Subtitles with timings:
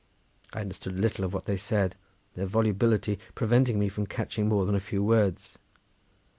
[0.51, 1.95] I understood little of what they said,
[2.33, 5.59] their volubility preventing me from catching more than a few words.